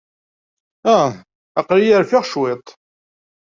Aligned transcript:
Ah, 0.95 1.11
aql-iyi 1.59 1.97
rfiɣ 2.03 2.23
cwiṭ! 2.27 2.65